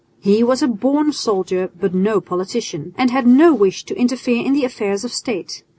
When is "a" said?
0.63-0.67